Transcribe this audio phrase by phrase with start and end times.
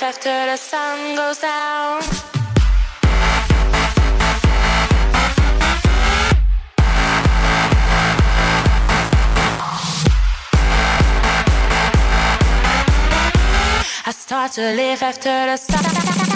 [0.00, 2.02] life after the sun goes down.
[14.06, 16.29] I start to live after the sun.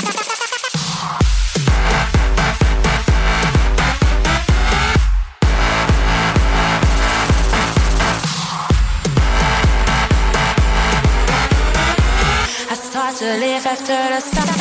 [13.75, 14.54] left her to.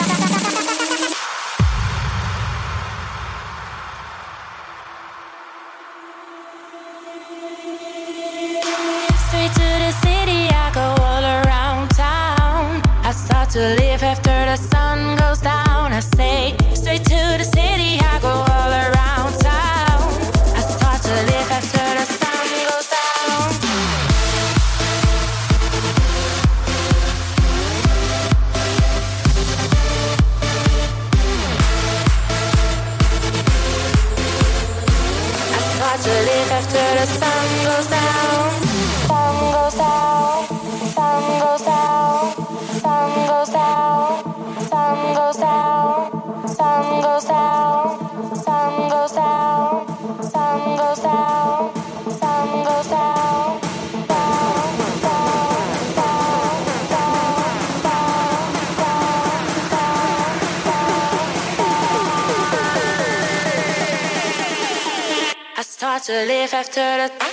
[66.04, 67.33] to live after the.